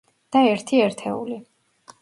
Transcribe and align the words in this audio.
და 0.35 0.41
ერთი 0.53 0.81
ერთეული. 0.87 1.41